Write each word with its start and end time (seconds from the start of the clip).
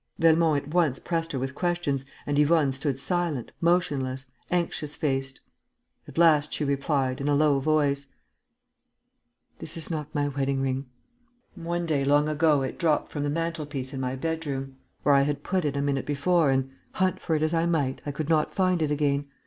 Velmont 0.17 0.63
at 0.63 0.73
once 0.73 0.97
pressed 0.97 1.31
her 1.31 1.37
with 1.37 1.53
questions 1.53 2.05
and 2.25 2.39
Yvonne 2.39 2.71
stood 2.71 2.97
silent, 2.97 3.51
motionless, 3.61 4.25
anxious 4.49 4.95
faced. 4.95 5.41
At 6.07 6.17
last, 6.17 6.51
she 6.51 6.65
replied, 6.65 7.21
in 7.21 7.27
a 7.27 7.35
low 7.35 7.59
voice: 7.59 8.07
"This 9.59 9.77
is 9.77 9.91
not 9.91 10.15
my 10.15 10.27
wedding 10.27 10.59
ring. 10.59 10.87
One 11.53 11.85
day, 11.85 12.03
long 12.03 12.27
ago, 12.27 12.63
it 12.63 12.79
dropped 12.79 13.11
from 13.11 13.21
the 13.21 13.29
mantelpiece 13.29 13.93
in 13.93 13.99
my 13.99 14.15
bedroom, 14.15 14.77
where 15.03 15.13
I 15.13 15.21
had 15.21 15.43
put 15.43 15.65
it 15.65 15.77
a 15.77 15.83
minute 15.83 16.07
before 16.07 16.49
and, 16.49 16.71
hunt 16.93 17.19
for 17.19 17.35
it 17.35 17.43
as 17.43 17.53
I 17.53 17.67
might, 17.67 18.01
I 18.03 18.09
could 18.11 18.27
not 18.27 18.51
find 18.51 18.81
it 18.81 18.89
again. 18.89 19.27